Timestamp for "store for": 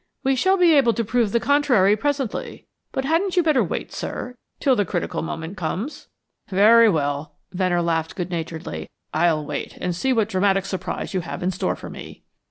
11.51-11.91